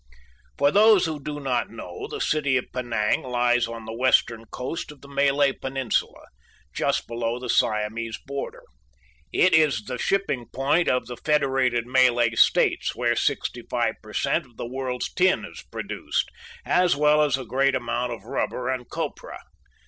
For 0.57 0.71
those 0.71 1.05
who 1.05 1.21
do 1.21 1.39
not 1.39 1.69
know, 1.69 2.07
the 2.07 2.19
City 2.19 2.57
of 2.57 2.71
Penang 2.73 3.21
lies 3.21 3.67
on 3.67 3.85
the 3.85 3.93
western 3.93 4.45
coast 4.45 4.91
of 4.91 5.01
the 5.01 5.07
Malay 5.07 5.51
Peninsula, 5.51 6.25
just 6.73 7.05
below 7.05 7.37
the 7.37 7.49
Siamese 7.51 8.17
border. 8.17 8.63
It 9.31 9.53
is 9.53 9.83
the 9.83 9.99
shipping 9.99 10.47
point 10.47 10.87
of 10.87 11.05
the 11.05 11.17
Federated 11.17 11.85
Malay 11.85 12.31
States, 12.33 12.95
where 12.95 13.15
65 13.15 13.93
per 14.01 14.13
cent. 14.13 14.47
of 14.47 14.57
the 14.57 14.65
world's 14.65 15.13
tin 15.13 15.45
is 15.45 15.61
produced, 15.71 16.31
as 16.65 16.95
well 16.95 17.21
as 17.21 17.37
a 17.37 17.45
great 17.45 17.75
amount 17.75 18.11
of 18.11 18.23
rubber 18.23 18.69
and 18.69 18.89
copra. 18.89 19.37